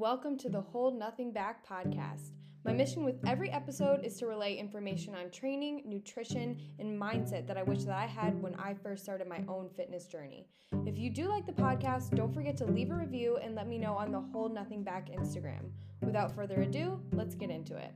[0.00, 2.30] welcome to the Hold Nothing Back podcast.
[2.64, 7.58] My mission with every episode is to relay information on training, nutrition, and mindset that
[7.58, 10.46] I wish that I had when I first started my own fitness journey.
[10.86, 13.76] If you do like the podcast, don't forget to leave a review and let me
[13.76, 15.68] know on the Hold Nothing Back Instagram.
[16.00, 17.92] Without further ado, let's get into it.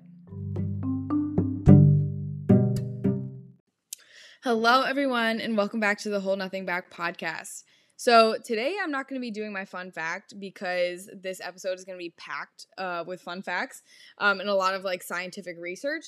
[4.42, 7.62] Hello, everyone, and welcome back to the Hold Nothing Back podcast.
[7.96, 11.84] So, today I'm not going to be doing my fun fact because this episode is
[11.84, 13.82] going to be packed uh, with fun facts
[14.18, 16.06] um, and a lot of like scientific research.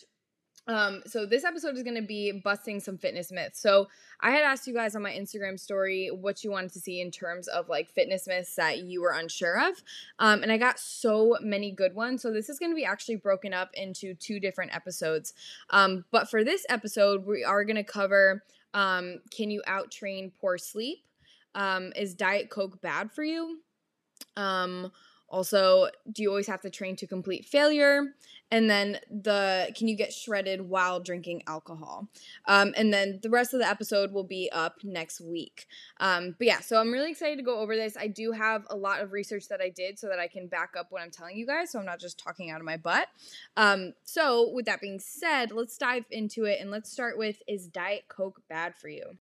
[0.69, 3.61] Um, so this episode is going to be busting some fitness myths.
[3.61, 3.87] So
[4.21, 7.11] I had asked you guys on my Instagram story what you wanted to see in
[7.13, 9.83] terms of like fitness myths that you were unsure of,
[10.19, 12.23] um, and I got so many good ones.
[12.23, 15.35] So this is going to be actually broken up into two different episodes.
[15.71, 18.43] Um, but for this episode, we are going to cover
[18.75, 20.99] um, can you out train poor sleep?
[21.57, 23.59] Um, is Diet Coke bad for you?
[24.37, 24.93] Um,
[25.29, 28.15] also, do you always have to train to complete failure?
[28.53, 32.09] And then the can you get shredded while drinking alcohol?
[32.47, 35.67] Um, and then the rest of the episode will be up next week.
[35.99, 37.97] Um, but yeah, so I'm really excited to go over this.
[37.97, 40.75] I do have a lot of research that I did so that I can back
[40.79, 43.09] up what I'm telling you guys, so I'm not just talking out of my butt.
[43.57, 47.67] Um, so with that being said, let's dive into it and let's start with is
[47.67, 49.17] Diet Coke bad for you?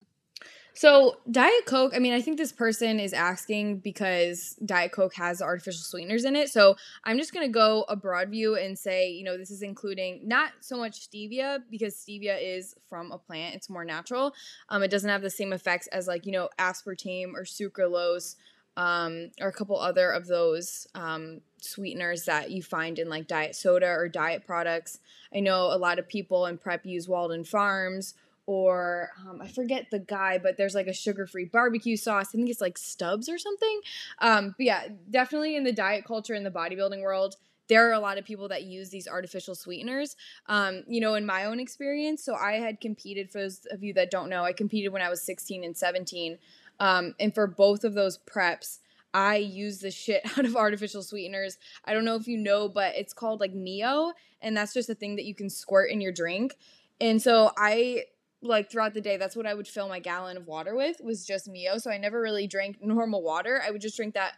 [0.73, 5.41] So, Diet Coke, I mean, I think this person is asking because Diet Coke has
[5.41, 6.50] artificial sweeteners in it.
[6.50, 10.22] So, I'm just to go a broad view and say, you know, this is including
[10.23, 14.33] not so much stevia because stevia is from a plant, it's more natural.
[14.69, 18.36] Um, it doesn't have the same effects as, like, you know, aspartame or sucralose
[18.77, 23.55] um, or a couple other of those um, sweeteners that you find in like diet
[23.55, 24.99] soda or diet products.
[25.36, 28.14] I know a lot of people in prep use Walden Farms
[28.45, 32.30] or um, I forget the guy, but there's like a sugar free barbecue sauce.
[32.30, 33.81] I think it's like Stubbs or something.
[34.20, 37.36] Um, but yeah, definitely in the diet culture in the bodybuilding world,
[37.67, 40.16] there are a lot of people that use these artificial sweeteners.
[40.48, 43.93] Um, you know, in my own experience, so I had competed, for those of you
[43.93, 46.37] that don't know, I competed when I was 16 and 17.
[46.82, 48.80] Um, and for both of those preps,
[49.14, 51.58] I use the shit out of artificial sweeteners.
[51.86, 54.95] I don't know if you know, but it's called like Mio, and that's just a
[54.95, 56.58] thing that you can squirt in your drink.
[56.99, 58.05] And so I
[58.42, 61.26] like throughout the day that's what i would fill my gallon of water with was
[61.26, 61.78] just mio.
[61.78, 63.62] So i never really drank normal water.
[63.66, 64.34] I would just drink that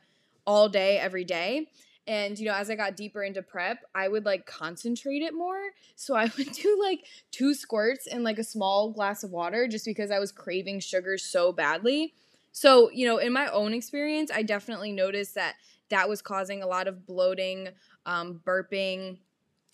[0.45, 1.67] all day every day.
[2.05, 5.71] And you know as i got deeper into prep i would like concentrate it more.
[5.95, 9.85] So i would do like two squirts in like a small glass of water just
[9.85, 12.13] because i was craving sugar so badly.
[12.51, 15.55] So you know in my own experience i definitely noticed that
[15.89, 17.69] that was causing a lot of bloating
[18.05, 19.17] um, burping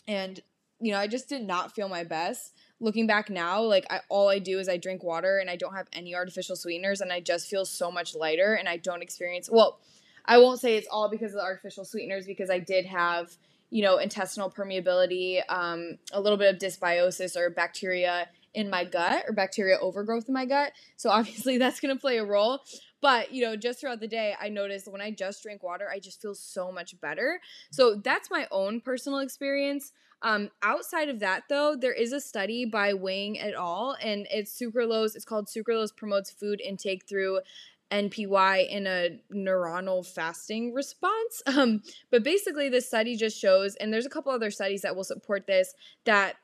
[0.08, 0.40] and
[0.80, 4.30] you know i just did not feel my best looking back now, like I, all
[4.30, 7.20] I do is I drink water and I don't have any artificial sweeteners and I
[7.20, 9.80] just feel so much lighter and I don't experience well,
[10.26, 13.36] I won't say it's all because of the artificial sweeteners because I did have,
[13.70, 19.24] you know, intestinal permeability, um, a little bit of dysbiosis or bacteria in my gut
[19.28, 20.72] or bacteria overgrowth in my gut.
[20.98, 22.60] So obviously that's going to play a role.
[23.02, 26.00] But, you know, just throughout the day, I noticed when I just drink water, I
[26.00, 27.40] just feel so much better.
[27.72, 29.94] So that's my own personal experience.
[30.22, 34.60] Um, outside of that, though, there is a study by Wang et al., and it's
[34.60, 35.16] sucralose.
[35.16, 37.40] It's called Sucralose Promotes Food Intake Through
[37.92, 41.42] NPY in a neuronal fasting response.
[41.48, 41.82] Um,
[42.12, 45.48] but basically, this study just shows, and there's a couple other studies that will support
[45.48, 45.74] this,
[46.06, 46.36] that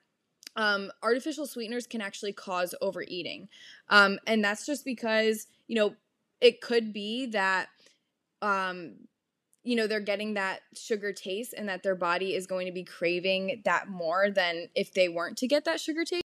[0.56, 3.50] um, artificial sweeteners can actually cause overeating.
[3.90, 5.96] Um, and that's just because, you know,
[6.42, 7.68] it could be that
[8.42, 8.96] um,
[9.66, 12.84] you know they're getting that sugar taste and that their body is going to be
[12.84, 16.24] craving that more than if they weren't to get that sugar taste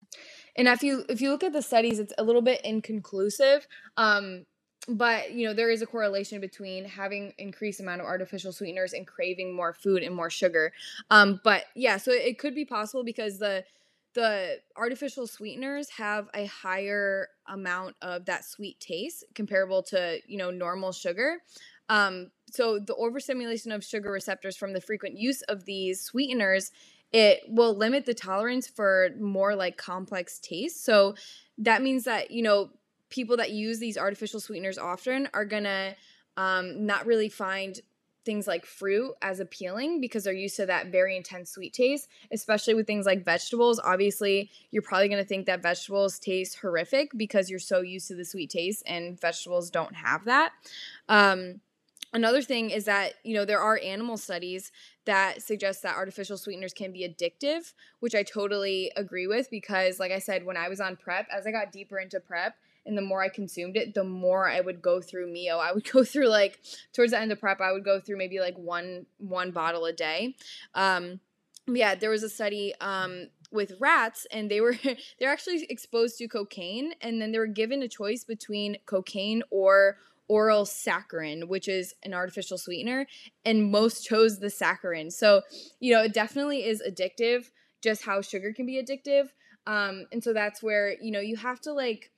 [0.56, 3.66] and if you if you look at the studies it's a little bit inconclusive
[3.96, 4.44] um
[4.88, 9.06] but you know there is a correlation between having increased amount of artificial sweeteners and
[9.06, 10.72] craving more food and more sugar
[11.10, 13.64] um but yeah so it could be possible because the
[14.14, 20.50] the artificial sweeteners have a higher amount of that sweet taste comparable to you know
[20.50, 21.38] normal sugar.
[21.88, 26.70] Um, so the overstimulation of sugar receptors from the frequent use of these sweeteners
[27.12, 30.84] it will limit the tolerance for more like complex tastes.
[30.84, 31.16] So
[31.58, 32.70] that means that you know
[33.10, 35.94] people that use these artificial sweeteners often are gonna
[36.36, 37.80] um, not really find
[38.24, 42.74] things like fruit as appealing because they're used to that very intense sweet taste, especially
[42.74, 43.80] with things like vegetables.
[43.82, 48.14] Obviously, you're probably going to think that vegetables taste horrific because you're so used to
[48.14, 50.52] the sweet taste, and vegetables don't have that.
[51.08, 51.60] Um,
[52.12, 54.72] Another thing is that, you know, there are animal studies
[55.04, 60.10] that suggest that artificial sweeteners can be addictive, which I totally agree with because, like
[60.10, 62.56] I said, when I was on prep, as I got deeper into prep,
[62.86, 65.58] and the more I consumed it, the more I would go through Mio.
[65.58, 66.60] I would go through like
[66.92, 69.92] towards the end of prep, I would go through maybe like one one bottle a
[69.92, 70.36] day.
[70.74, 71.20] Um,
[71.66, 74.76] yeah, there was a study um, with rats, and they were
[75.18, 79.98] they're actually exposed to cocaine, and then they were given a choice between cocaine or
[80.30, 83.06] oral saccharin, which is an artificial sweetener,
[83.44, 85.12] and most chose the saccharin.
[85.12, 85.42] So,
[85.80, 87.50] you know, it definitely is addictive,
[87.82, 89.30] just how sugar can be addictive.
[89.66, 92.12] Um, and so that's where, you know, you have to like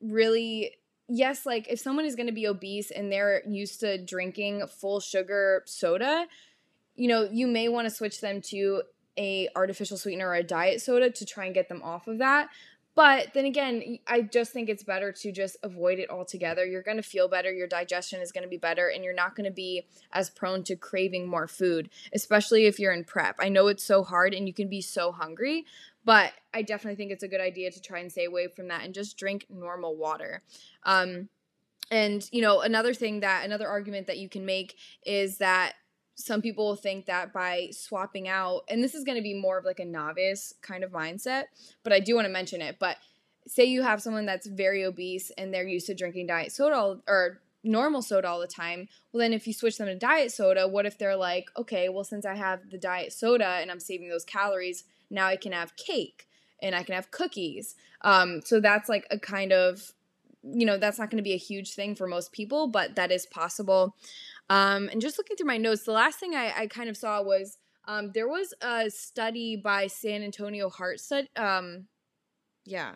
[0.00, 0.72] really
[1.08, 5.00] yes, like if someone is going to be obese and they're used to drinking full
[5.00, 6.26] sugar soda,
[6.94, 8.82] you know, you may want to switch them to
[9.16, 12.48] a artificial sweetener or a diet soda to try and get them off of that.
[12.98, 16.66] But then again, I just think it's better to just avoid it altogether.
[16.66, 19.36] You're going to feel better, your digestion is going to be better, and you're not
[19.36, 23.36] going to be as prone to craving more food, especially if you're in prep.
[23.38, 25.64] I know it's so hard and you can be so hungry,
[26.04, 28.84] but I definitely think it's a good idea to try and stay away from that
[28.84, 30.42] and just drink normal water.
[30.82, 31.28] Um,
[31.92, 34.74] and, you know, another thing that, another argument that you can make
[35.06, 35.74] is that
[36.18, 39.64] some people think that by swapping out, and this is going to be more of
[39.64, 41.44] like a novice kind of mindset,
[41.84, 42.76] but I do want to mention it.
[42.80, 42.96] But
[43.46, 47.40] say you have someone that's very obese and they're used to drinking diet soda or
[47.62, 48.88] normal soda all the time.
[49.12, 52.04] Well, then if you switch them to diet soda, what if they're like, okay, well,
[52.04, 55.76] since I have the diet soda and I'm saving those calories, now I can have
[55.76, 56.28] cake
[56.60, 57.76] and I can have cookies.
[58.02, 59.92] Um, so that's like a kind of,
[60.42, 63.12] you know, that's not going to be a huge thing for most people, but that
[63.12, 63.94] is possible.
[64.50, 67.22] Um, and just looking through my notes, the last thing I, I kind of saw
[67.22, 71.28] was um, there was a study by San Antonio Heart Study.
[71.36, 71.86] Um,
[72.64, 72.92] yeah,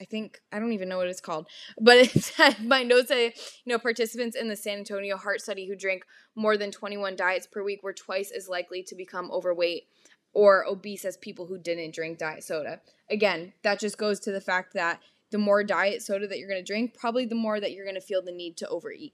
[0.00, 1.48] I think I don't even know what it's called,
[1.80, 5.68] but it said my notes say you know participants in the San Antonio Heart Study
[5.68, 6.04] who drank
[6.34, 9.84] more than 21 diets per week were twice as likely to become overweight
[10.32, 12.80] or obese as people who didn't drink diet soda.
[13.10, 15.00] Again, that just goes to the fact that
[15.30, 17.94] the more diet soda that you're going to drink, probably the more that you're going
[17.94, 19.12] to feel the need to overeat.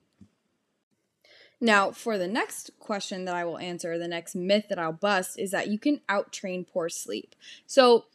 [1.61, 5.39] Now, for the next question that I will answer, the next myth that I'll bust
[5.39, 7.35] is that you can outtrain poor sleep.
[7.67, 8.07] So,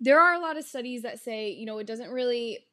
[0.00, 2.66] there are a lot of studies that say, you know, it doesn't really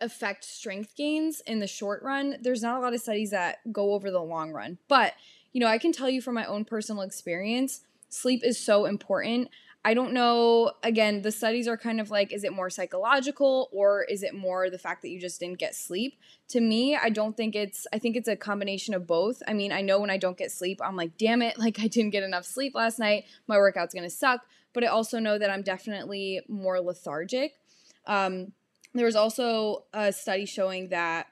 [0.00, 2.36] affect strength gains in the short run.
[2.40, 4.78] There's not a lot of studies that go over the long run.
[4.86, 5.14] But,
[5.52, 9.48] you know, I can tell you from my own personal experience, sleep is so important.
[9.86, 10.72] I don't know.
[10.82, 14.68] Again, the studies are kind of like, is it more psychological or is it more
[14.68, 16.18] the fact that you just didn't get sleep?
[16.48, 19.44] To me, I don't think it's, I think it's a combination of both.
[19.46, 21.86] I mean, I know when I don't get sleep, I'm like, damn it, like I
[21.86, 23.26] didn't get enough sleep last night.
[23.46, 24.40] My workout's gonna suck.
[24.72, 27.52] But I also know that I'm definitely more lethargic.
[28.08, 28.54] Um,
[28.92, 31.28] there was also a study showing that,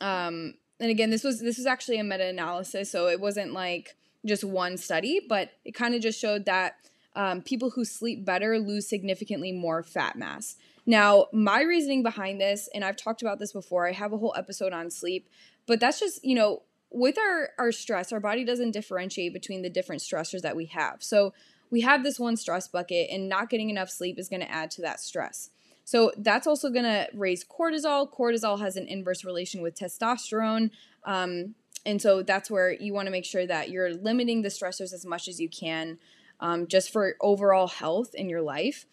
[0.00, 3.94] um, and again, this was this was actually a meta analysis, so it wasn't like
[4.24, 6.76] just one study, but it kind of just showed that
[7.16, 10.56] um, people who sleep better lose significantly more fat mass.
[10.86, 14.34] Now, my reasoning behind this, and I've talked about this before, I have a whole
[14.36, 15.28] episode on sleep,
[15.66, 19.70] but that's just, you know, with our, our stress, our body doesn't differentiate between the
[19.70, 21.02] different stressors that we have.
[21.02, 21.32] So
[21.70, 24.70] we have this one stress bucket, and not getting enough sleep is going to add
[24.72, 25.50] to that stress.
[25.84, 28.12] So that's also going to raise cortisol.
[28.12, 30.70] Cortisol has an inverse relation with testosterone.
[31.04, 31.54] Um,
[31.86, 35.06] and so that's where you want to make sure that you're limiting the stressors as
[35.06, 35.98] much as you can
[36.40, 38.86] um, just for overall health in your life.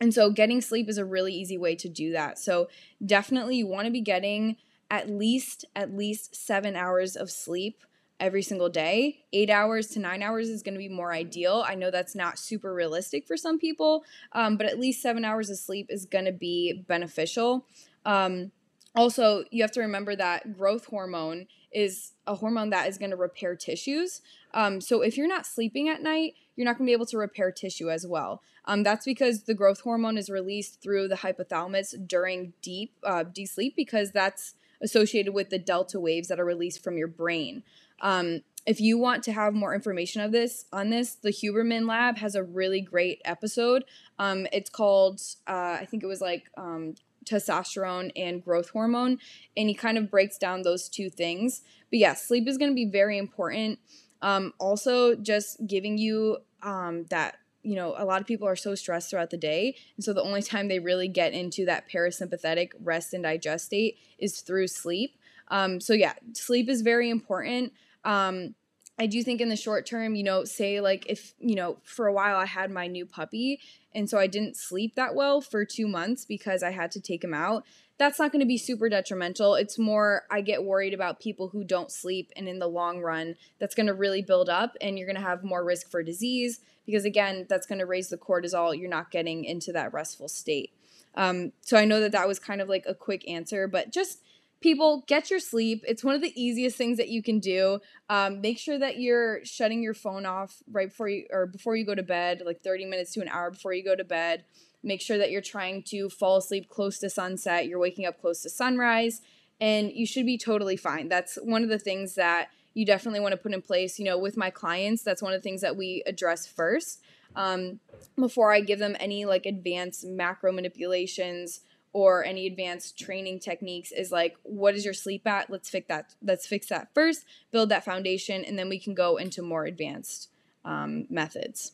[0.00, 2.38] And so getting sleep is a really easy way to do that.
[2.38, 2.68] So
[3.04, 4.56] definitely you want to be getting
[4.90, 7.82] at least at least 7 hours of sleep
[8.20, 9.24] every single day.
[9.32, 11.64] 8 hours to 9 hours is going to be more ideal.
[11.66, 15.50] I know that's not super realistic for some people, um, but at least 7 hours
[15.50, 17.66] of sleep is going to be beneficial.
[18.04, 18.52] Um,
[18.94, 23.16] also, you have to remember that growth hormone is a hormone that is going to
[23.16, 24.20] repair tissues.
[24.52, 27.18] Um, so if you're not sleeping at night, you're not going to be able to
[27.18, 28.42] repair tissue as well.
[28.64, 33.48] Um, that's because the growth hormone is released through the hypothalamus during deep uh, deep
[33.48, 37.62] sleep because that's associated with the delta waves that are released from your brain.
[38.00, 42.18] Um, if you want to have more information of this on this, the Huberman Lab
[42.18, 43.84] has a really great episode.
[44.18, 46.94] Um, it's called uh, I think it was like um,
[47.24, 49.18] testosterone and growth hormone,
[49.56, 51.62] and he kind of breaks down those two things.
[51.90, 53.78] But yeah, sleep is going to be very important.
[54.22, 58.74] Um, also, just giving you um, that you know, a lot of people are so
[58.74, 59.76] stressed throughout the day.
[59.96, 63.98] And so the only time they really get into that parasympathetic rest and digest state
[64.18, 65.16] is through sleep.
[65.48, 67.72] Um, so, yeah, sleep is very important.
[68.04, 68.54] Um,
[68.98, 72.06] I do think in the short term, you know, say like if, you know, for
[72.06, 73.60] a while I had my new puppy
[73.94, 77.24] and so I didn't sleep that well for two months because I had to take
[77.24, 77.64] him out.
[77.98, 79.54] That's not going to be super detrimental.
[79.54, 83.36] It's more, I get worried about people who don't sleep, and in the long run,
[83.60, 86.60] that's going to really build up, and you're going to have more risk for disease
[86.84, 88.76] because, again, that's going to raise the cortisol.
[88.76, 90.72] You're not getting into that restful state.
[91.14, 94.20] Um, so I know that that was kind of like a quick answer, but just
[94.62, 95.84] people get your sleep.
[95.86, 97.80] It's one of the easiest things that you can do.
[98.08, 101.84] Um, make sure that you're shutting your phone off right before you or before you
[101.84, 104.44] go to bed like 30 minutes to an hour before you go to bed.
[104.82, 107.66] Make sure that you're trying to fall asleep close to sunset.
[107.66, 109.20] You're waking up close to sunrise
[109.60, 111.08] and you should be totally fine.
[111.08, 114.18] That's one of the things that you definitely want to put in place you know
[114.18, 115.02] with my clients.
[115.02, 117.00] That's one of the things that we address first.
[117.34, 117.80] Um,
[118.14, 121.60] before i give them any like advanced macro manipulations
[121.92, 126.14] or any advanced training techniques is like what is your sleep at let's fix that
[126.22, 130.30] let's fix that first build that foundation and then we can go into more advanced
[130.64, 131.72] um, methods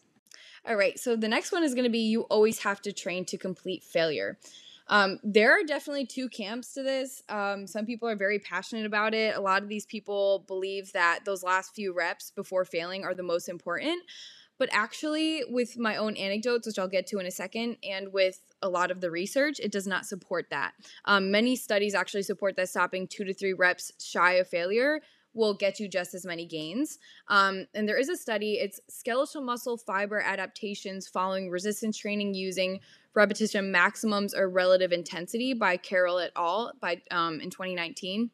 [0.66, 3.24] all right so the next one is going to be you always have to train
[3.24, 4.38] to complete failure
[4.90, 7.22] um, there are definitely two camps to this.
[7.28, 9.36] Um, some people are very passionate about it.
[9.36, 13.22] A lot of these people believe that those last few reps before failing are the
[13.22, 14.02] most important.
[14.58, 18.40] But actually, with my own anecdotes, which I'll get to in a second, and with
[18.60, 20.74] a lot of the research, it does not support that.
[21.04, 25.00] Um, many studies actually support that stopping two to three reps shy of failure
[25.34, 26.98] will get you just as many gains.
[27.28, 32.80] Um, and there is a study, it's skeletal muscle fiber adaptations following resistance training using
[33.14, 36.72] repetition maximums or relative intensity by Carroll et al.
[36.80, 38.30] by um, in 2019.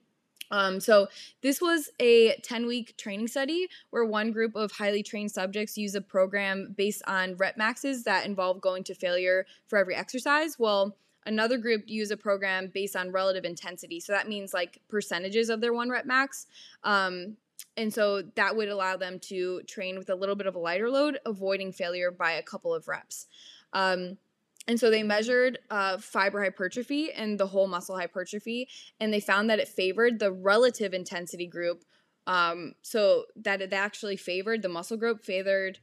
[0.50, 1.08] Um, so
[1.42, 5.94] this was a 10 week training study where one group of highly trained subjects use
[5.94, 10.58] a program based on rep maxes that involve going to failure for every exercise.
[10.58, 10.96] Well,
[11.26, 14.00] another group use a program based on relative intensity.
[14.00, 16.46] So that means like percentages of their one rep max.
[16.82, 17.36] Um,
[17.76, 20.90] and so that would allow them to train with a little bit of a lighter
[20.90, 23.26] load, avoiding failure by a couple of reps.
[23.72, 24.18] Um,
[24.66, 28.68] and so they measured uh, fiber hypertrophy and the whole muscle hypertrophy,
[29.00, 31.84] and they found that it favored the relative intensity group.
[32.26, 35.78] Um, so that it actually favored the muscle group, favored,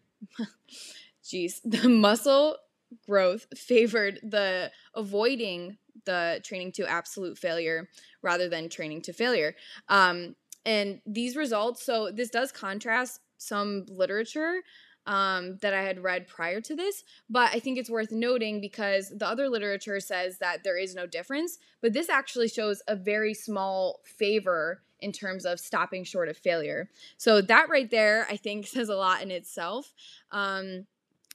[1.24, 2.58] geez, the muscle
[3.06, 7.88] growth favored the avoiding the training to absolute failure
[8.22, 9.56] rather than training to failure.
[9.88, 10.36] Um,
[10.66, 14.62] and these results, so this does contrast some literature
[15.06, 19.10] um, that I had read prior to this, but I think it's worth noting because
[19.10, 23.34] the other literature says that there is no difference, but this actually shows a very
[23.34, 26.90] small favor in terms of stopping short of failure.
[27.18, 29.94] So that right there, I think, says a lot in itself.
[30.32, 30.86] Um,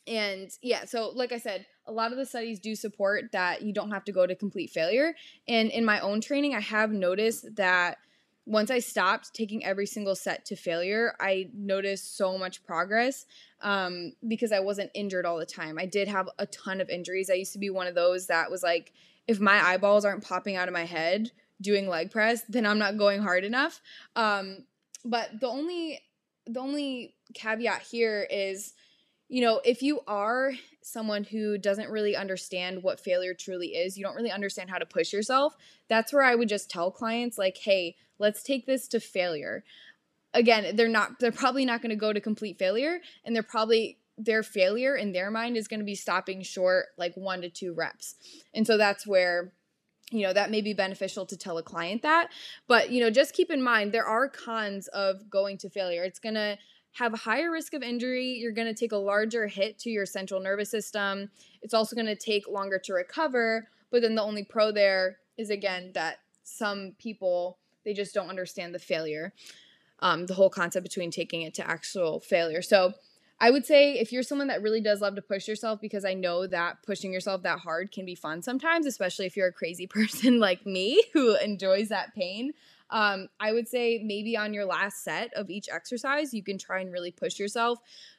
[0.06, 3.72] and yeah, so like I said, a lot of the studies do support that you
[3.72, 5.14] don't have to go to complete failure.
[5.48, 7.98] And in my own training, I have noticed that
[8.46, 13.26] once I stopped taking every single set to failure, I noticed so much progress
[13.60, 15.78] um, because I wasn't injured all the time.
[15.78, 17.28] I did have a ton of injuries.
[17.28, 18.92] I used to be one of those that was like,
[19.26, 22.96] if my eyeballs aren't popping out of my head doing leg press, then I'm not
[22.96, 23.80] going hard enough.
[24.14, 24.64] Um,
[25.04, 26.00] but the only
[26.46, 28.74] the only caveat here is
[29.28, 30.52] you know, if you are
[30.82, 34.86] someone who doesn't really understand what failure truly is, you don't really understand how to
[34.86, 35.56] push yourself,
[35.88, 39.64] that's where I would just tell clients, like, hey, let's take this to failure.
[40.32, 43.98] Again, they're not, they're probably not going to go to complete failure, and they're probably,
[44.16, 47.74] their failure in their mind is going to be stopping short like one to two
[47.74, 48.14] reps.
[48.54, 49.52] And so that's where
[50.12, 52.30] you know that may be beneficial to tell a client that
[52.68, 56.20] but you know just keep in mind there are cons of going to failure it's
[56.20, 56.56] going to
[56.98, 58.38] have a higher risk of injury.
[58.38, 61.30] You're going to take a larger hit to your central nervous system.
[61.60, 63.68] It's also going to take longer to recover.
[63.90, 68.74] But then the only pro there is again that some people they just don't understand
[68.74, 69.32] the failure,
[70.00, 72.60] um, the whole concept between taking it to actual failure.
[72.60, 72.94] So
[73.38, 76.14] I would say if you're someone that really does love to push yourself, because I
[76.14, 79.86] know that pushing yourself that hard can be fun sometimes, especially if you're a crazy
[79.86, 82.52] person like me who enjoys that pain.
[82.90, 86.80] Um, I would say maybe on your last set of each exercise, you can try
[86.80, 87.78] and really push yourself,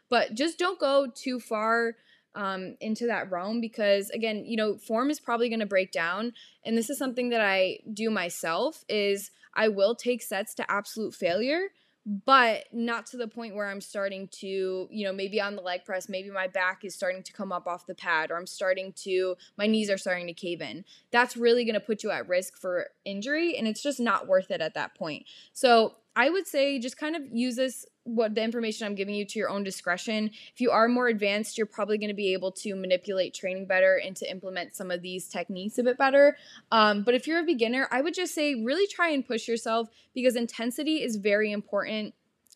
[0.09, 1.95] but just don't go too far
[2.35, 6.33] um, into that realm because again, you know, form is probably going to break down,
[6.63, 8.83] and this is something that I do myself.
[8.87, 11.69] Is I will take sets to absolute failure
[12.07, 15.83] but not to the point where I'm starting to, you know, maybe on the leg
[15.83, 18.93] press, maybe my back is starting to come up off the pad or I'm starting
[19.03, 20.85] to, my knees are starting to cave in.
[21.11, 24.51] That's really going to put you at risk for injury and it's just not worth
[24.51, 25.25] it at that point.
[25.51, 29.25] So I would say just kind of use this what the information I'm giving you
[29.25, 30.31] to your own discretion.
[30.53, 33.99] If you are more advanced, you're probably going to be able to manipulate training better
[34.03, 36.37] and to implement some of these techniques a bit better.
[36.71, 39.89] Um, but if you're a beginner, I would just say really try and push yourself
[40.13, 42.13] because intensity is very important.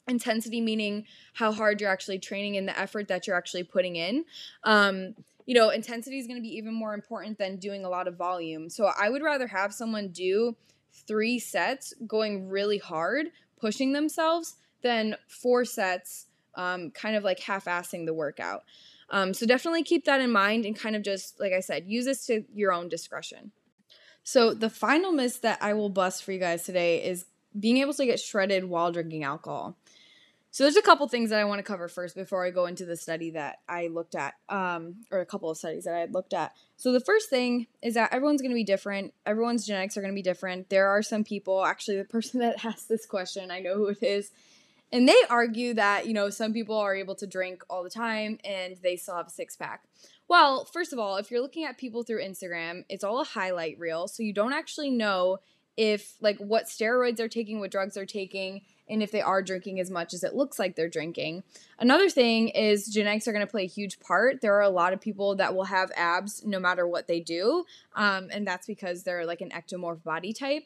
[0.07, 4.23] Intensity meaning how hard you're actually training and the effort that you're actually putting in.
[4.63, 5.15] Um,
[5.45, 8.15] you know, intensity is going to be even more important than doing a lot of
[8.15, 8.69] volume.
[8.69, 10.55] So I would rather have someone do
[10.93, 13.27] three sets going really hard
[13.59, 18.63] pushing themselves than four sets, um, kind of like half assing the workout.
[19.09, 22.05] Um, so definitely keep that in mind and kind of just, like I said, use
[22.05, 23.51] this to your own discretion.
[24.23, 27.25] So the final myth that I will bust for you guys today is
[27.59, 29.77] being able to get shredded while drinking alcohol.
[30.53, 32.85] So there's a couple things that I want to cover first before I go into
[32.85, 36.13] the study that I looked at, um, or a couple of studies that I had
[36.13, 36.51] looked at.
[36.75, 39.13] So the first thing is that everyone's going to be different.
[39.25, 40.69] Everyone's genetics are going to be different.
[40.69, 44.03] There are some people, actually, the person that asked this question, I know who it
[44.03, 44.31] is,
[44.91, 48.37] and they argue that you know some people are able to drink all the time
[48.43, 49.83] and they still have a six pack.
[50.27, 53.77] Well, first of all, if you're looking at people through Instagram, it's all a highlight
[53.79, 55.39] reel, so you don't actually know
[55.77, 59.79] if like what steroids they're taking, what drugs they're taking, and if they are drinking
[59.79, 61.43] as much as it looks like they're drinking.
[61.79, 64.41] Another thing is genetics are going to play a huge part.
[64.41, 67.65] There are a lot of people that will have abs no matter what they do,
[67.95, 70.63] um, and that's because they're like an ectomorph body type,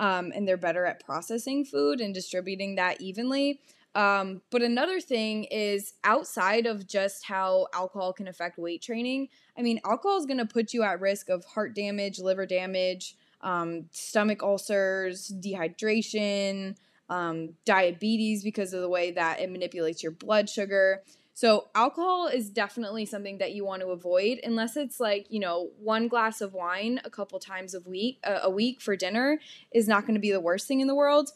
[0.00, 3.60] um, and they're better at processing food and distributing that evenly.
[3.94, 9.28] Um, but another thing is outside of just how alcohol can affect weight training.
[9.58, 13.14] I mean, alcohol is going to put you at risk of heart damage, liver damage,
[13.42, 16.76] um, stomach ulcers, dehydration,
[17.10, 21.02] um, diabetes because of the way that it manipulates your blood sugar.
[21.40, 25.70] So, alcohol is definitely something that you want to avoid unless it's like, you know,
[25.78, 29.40] one glass of wine a couple times a week, uh, a week for dinner
[29.72, 31.30] is not going to be the worst thing in the world.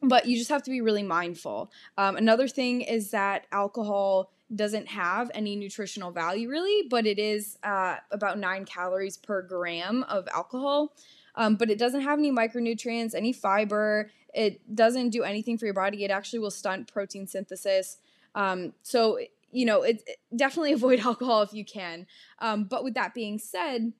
[0.00, 1.72] But you just have to be really mindful.
[1.98, 7.58] Um, another thing is that alcohol doesn't have any nutritional value really, but it is
[7.64, 10.94] uh, about nine calories per gram of alcohol.
[11.34, 14.08] Um, but it doesn't have any micronutrients, any fiber.
[14.32, 16.04] It doesn't do anything for your body.
[16.04, 17.98] It actually will stunt protein synthesis.
[18.34, 19.18] Um, so,
[19.50, 22.06] you know, it, it, definitely avoid alcohol if you can.
[22.38, 23.92] Um, but with that being said,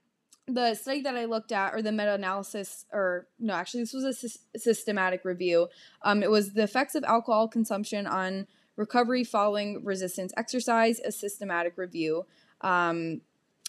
[0.48, 4.04] the study that I looked at, or the meta analysis, or no, actually, this was
[4.04, 5.68] a sy- systematic review.
[6.02, 11.74] Um, it was the effects of alcohol consumption on recovery following resistance exercise, a systematic
[11.76, 12.26] review.
[12.60, 13.20] Um,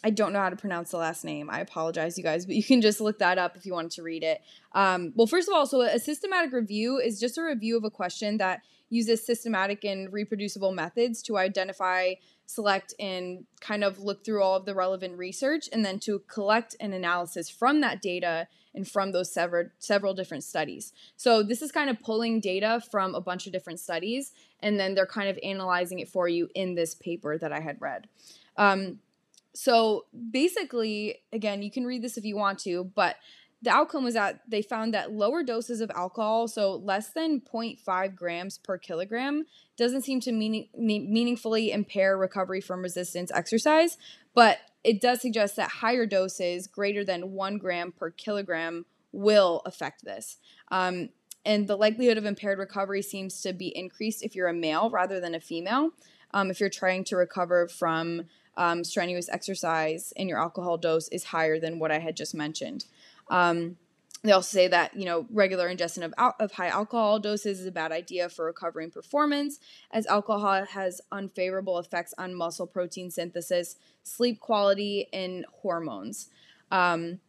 [0.03, 1.49] I don't know how to pronounce the last name.
[1.49, 4.03] I apologize, you guys, but you can just look that up if you wanted to
[4.03, 4.41] read it.
[4.73, 7.89] Um, well, first of all, so a systematic review is just a review of a
[7.89, 12.13] question that uses systematic and reproducible methods to identify,
[12.45, 16.75] select, and kind of look through all of the relevant research and then to collect
[16.79, 20.93] an analysis from that data and from those several, several different studies.
[21.15, 24.95] So this is kind of pulling data from a bunch of different studies and then
[24.95, 28.07] they're kind of analyzing it for you in this paper that I had read.
[28.57, 28.99] Um,
[29.53, 33.17] so basically, again, you can read this if you want to, but
[33.61, 38.15] the outcome was that they found that lower doses of alcohol, so less than 0.5
[38.15, 39.45] grams per kilogram,
[39.77, 43.97] doesn't seem to meaning, meaningfully impair recovery from resistance exercise,
[44.35, 50.03] but it does suggest that higher doses, greater than one gram per kilogram, will affect
[50.03, 50.37] this.
[50.69, 51.09] Um,
[51.45, 55.21] and the likelihood of impaired recovery seems to be increased if you're a male rather
[55.21, 55.91] than a female.
[56.33, 58.23] Um, if you're trying to recover from
[58.57, 62.85] um, strenuous exercise and your alcohol dose is higher than what I had just mentioned.
[63.29, 63.77] Um,
[64.23, 67.65] they also say that you know regular ingestion of, al- of high alcohol doses is
[67.65, 69.59] a bad idea for recovering performance,
[69.91, 76.29] as alcohol has unfavorable effects on muscle protein synthesis, sleep quality, and hormones.
[76.71, 77.19] Um,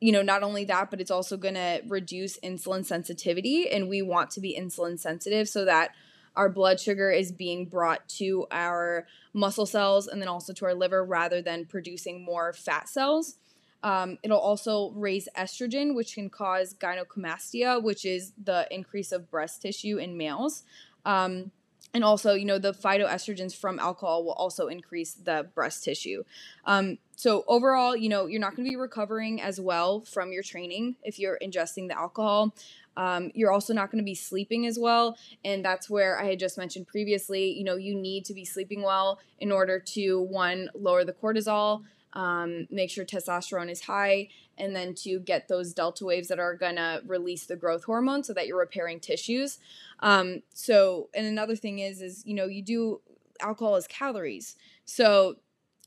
[0.00, 4.00] you know, not only that, but it's also going to reduce insulin sensitivity, and we
[4.00, 5.90] want to be insulin sensitive so that
[6.36, 10.74] our blood sugar is being brought to our muscle cells and then also to our
[10.74, 13.36] liver rather than producing more fat cells.
[13.82, 19.62] Um, it'll also raise estrogen, which can cause gynecomastia, which is the increase of breast
[19.62, 20.64] tissue in males.
[21.04, 21.52] Um,
[21.94, 26.24] and also, you know, the phytoestrogens from alcohol will also increase the breast tissue.
[26.64, 30.42] Um, so, overall, you know, you're not going to be recovering as well from your
[30.42, 32.54] training if you're ingesting the alcohol.
[32.96, 35.16] Um, you're also not going to be sleeping as well.
[35.44, 38.82] And that's where I had just mentioned previously, you know, you need to be sleeping
[38.82, 41.82] well in order to, one, lower the cortisol,
[42.14, 46.54] um, make sure testosterone is high, and then to get those delta waves that are
[46.54, 49.58] going to release the growth hormone so that you're repairing tissues.
[50.00, 53.00] Um, so, and another thing is, is, you know, you do
[53.40, 54.56] alcohol as calories.
[54.86, 55.36] So,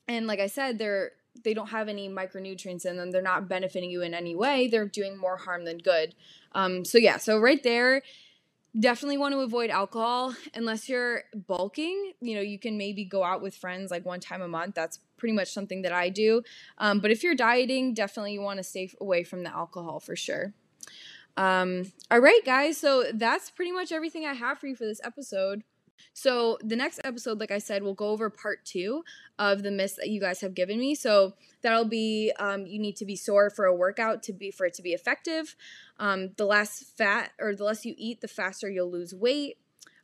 [0.07, 3.11] and like I said, they're, they don't have any micronutrients in them.
[3.11, 4.67] They're not benefiting you in any way.
[4.67, 6.15] They're doing more harm than good.
[6.53, 8.01] Um, so yeah, so right there,
[8.77, 12.13] definitely want to avoid alcohol unless you're bulking.
[12.21, 14.75] You know, you can maybe go out with friends like one time a month.
[14.75, 16.43] That's pretty much something that I do.
[16.77, 20.15] Um, but if you're dieting, definitely you want to stay away from the alcohol for
[20.15, 20.53] sure.
[21.37, 22.77] Um, all right, guys.
[22.77, 25.63] So that's pretty much everything I have for you for this episode.
[26.13, 29.03] So the next episode, like I said, we'll go over part two
[29.37, 30.95] of the myths that you guys have given me.
[30.95, 34.65] So that'll be um, you need to be sore for a workout to be for
[34.65, 35.55] it to be effective.
[35.97, 39.57] Um, the less fat or the less you eat, the faster you'll lose weight.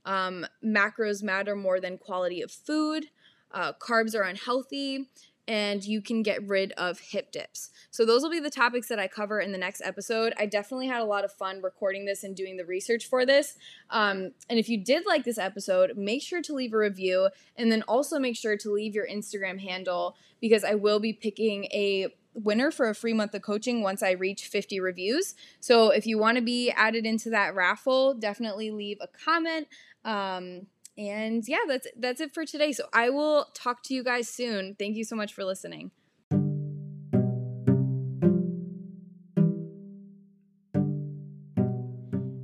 [0.06, 3.08] Um, macros matter more than quality of food.
[3.56, 5.10] uh, carbs are unhealthy,
[5.48, 7.70] and you can get rid of hip dips.
[7.92, 10.34] So, those will be the topics that I cover in the next episode.
[10.38, 13.56] I definitely had a lot of fun recording this and doing the research for this.
[13.90, 17.72] Um, and if you did like this episode, make sure to leave a review and
[17.72, 22.14] then also make sure to leave your Instagram handle because I will be picking a
[22.34, 25.36] winner for a free month of coaching once I reach 50 reviews.
[25.60, 29.68] So, if you want to be added into that raffle, definitely leave a comment.
[30.04, 32.72] Um, and yeah, that's that's it for today.
[32.72, 34.76] So I will talk to you guys soon.
[34.78, 35.92] Thank you so much for listening.